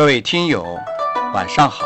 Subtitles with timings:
[0.00, 0.64] 各位听友，
[1.34, 1.84] 晚上好。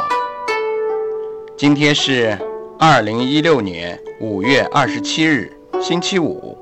[1.56, 2.38] 今天是
[2.78, 5.52] 二零一六年五月二十七日，
[5.82, 6.56] 星期五。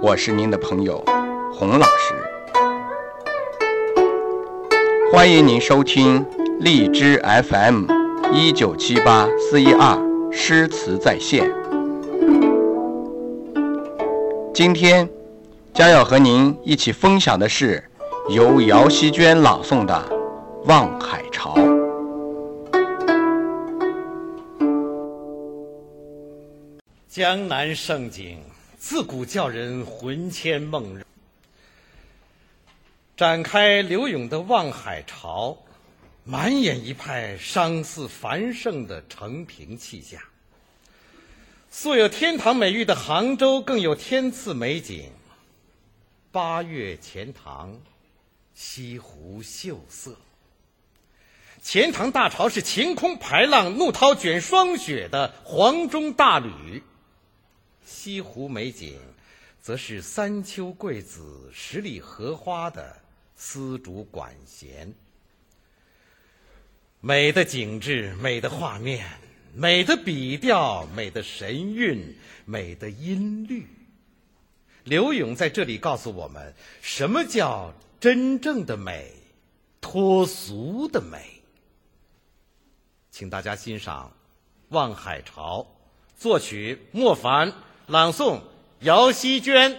[0.00, 1.04] 我是您的朋友
[1.52, 2.14] 洪老师，
[5.12, 6.24] 欢迎您收听
[6.60, 7.20] 荔枝
[7.50, 7.86] FM
[8.32, 9.98] 一九七八四一二
[10.30, 11.50] 诗词在线。
[14.54, 15.08] 今天
[15.74, 17.82] 将要和您一起分享的是
[18.28, 20.08] 由姚希娟朗诵的
[20.64, 21.54] 《望海潮》。
[27.08, 28.38] 江南盛景，
[28.76, 31.04] 自古叫人魂牵梦绕。
[33.16, 35.52] 展开柳永的《望海潮》，
[36.24, 40.20] 满眼一派伤似繁盛的承平气象。
[41.70, 45.10] 素有天堂美誉的杭州，更有天赐美景。
[46.30, 47.74] 八月钱塘，
[48.52, 50.14] 西湖秀色。
[51.62, 56.82] 钱塘大潮是晴空排浪、怒涛卷霜雪的黄钟大吕；
[57.84, 58.98] 西湖美景，
[59.60, 62.96] 则是三秋桂子、十里荷花的
[63.36, 64.92] 丝竹管弦。
[67.00, 69.06] 美的景致，美的画面。
[69.52, 73.66] 美的笔调，美的神韵，美的音律。
[74.84, 79.12] 刘永在这里告诉我们，什么叫真正的美，
[79.80, 81.39] 脱俗的美。
[83.10, 84.06] 请大家欣赏
[84.68, 85.58] 《望海潮》，
[86.16, 87.52] 作曲莫凡，
[87.88, 88.40] 朗诵
[88.80, 89.76] 姚希娟。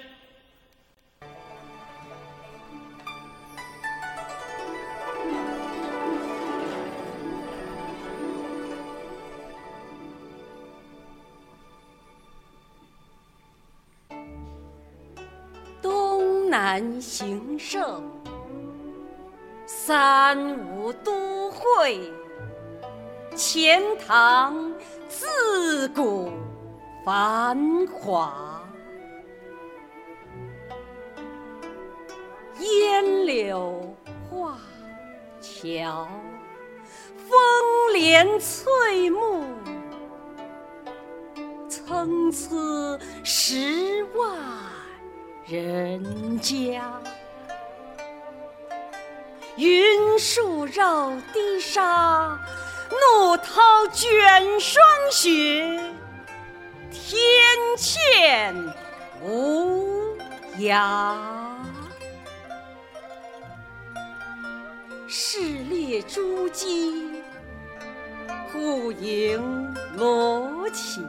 [15.81, 18.03] 东南兴盛，
[19.65, 20.37] 三
[20.67, 22.11] 吴都会，
[23.35, 24.73] 钱塘
[25.07, 26.31] 自古
[27.05, 28.61] 繁华，
[32.59, 33.95] 烟柳
[34.29, 34.57] 画
[35.39, 36.07] 桥，
[37.15, 37.39] 风
[37.93, 39.45] 帘翠幕，
[41.69, 44.37] 参差十万。
[45.47, 47.01] 人家，
[49.57, 52.39] 云树绕堤沙，
[52.91, 53.61] 怒涛
[53.93, 55.79] 卷霜雪，
[56.91, 57.17] 天
[57.77, 58.73] 堑
[59.23, 60.17] 无
[60.59, 61.15] 涯。
[65.07, 67.21] 市列珠玑，
[68.51, 71.01] 户盈罗绮，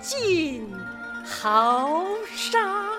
[0.00, 0.68] 尽。
[1.22, 2.89] 豪沙。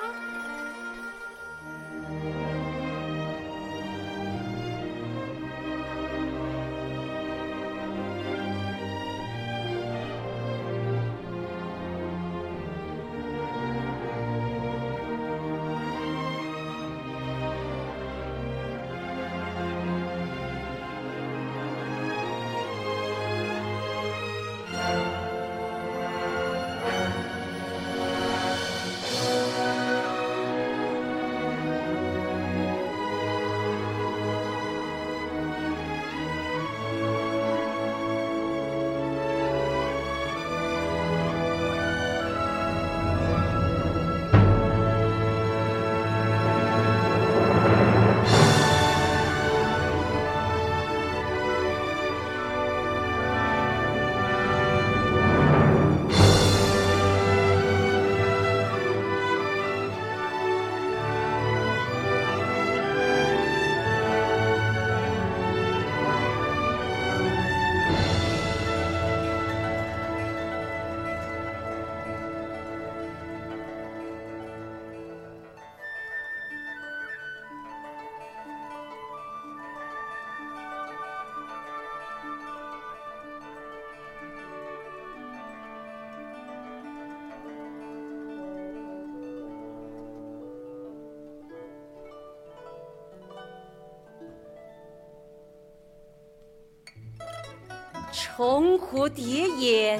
[98.23, 99.99] 重湖叠岩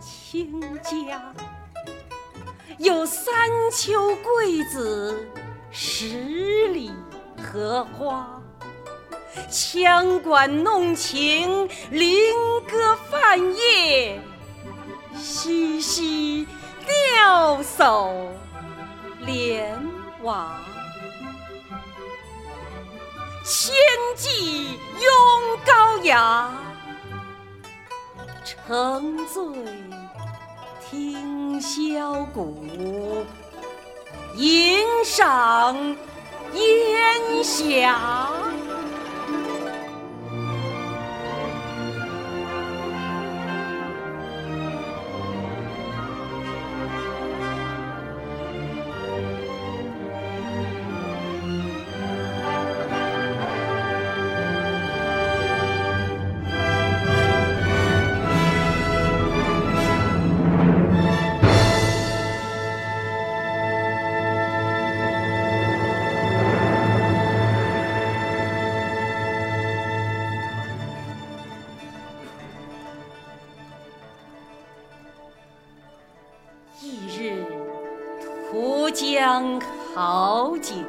[0.00, 1.34] 清江，
[2.78, 3.34] 有三
[3.72, 5.26] 秋桂子，
[5.72, 6.92] 十里
[7.36, 8.40] 荷花。
[9.50, 12.14] 羌管弄晴，菱
[12.70, 14.20] 歌泛夜，
[15.16, 16.46] 嬉嬉
[16.86, 18.28] 钓叟
[19.26, 19.76] 莲
[20.22, 20.60] 娃。
[23.44, 23.74] 千
[24.16, 26.52] 骑拥高雅，
[28.68, 29.42] 沉醉
[30.84, 33.24] 听箫鼓，
[34.36, 35.74] 吟赏
[36.52, 38.28] 烟霞。
[79.00, 79.60] 江
[79.94, 80.84] 好景，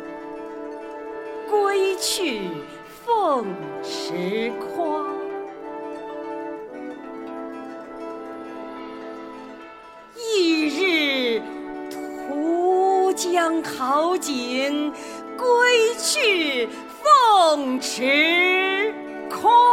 [1.48, 2.42] 归去
[3.06, 3.46] 凤
[3.84, 5.06] 池夸。
[10.16, 11.40] 翌日
[12.28, 14.92] 浦江好景，
[15.38, 16.68] 归去
[17.04, 18.92] 凤池
[19.30, 19.69] 夸。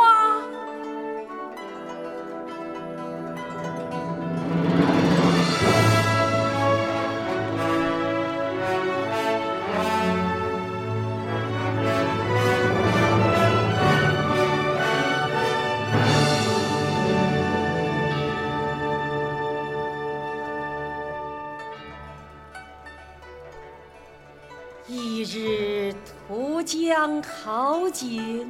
[26.66, 28.44] 江好景，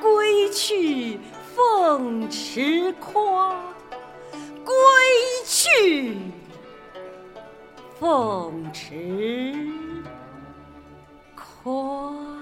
[0.00, 1.18] 归去
[1.56, 3.52] 凤池夸。
[4.64, 4.72] 归
[5.44, 6.16] 去
[7.98, 9.52] 凤池
[11.34, 12.39] 夸。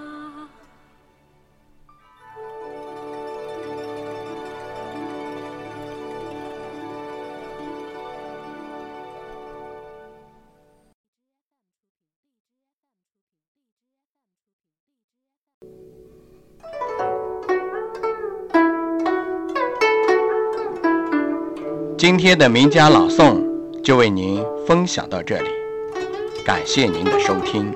[21.99, 23.43] 今天的名家朗诵
[23.83, 25.49] 就为您分享到这里，
[26.47, 27.75] 感谢您的收听。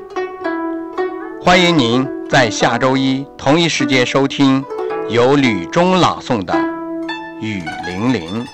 [1.41, 4.65] 欢迎您在下周一同一时间收听
[5.09, 6.55] 由吕中朗诵的
[7.41, 8.45] 《雨霖铃》。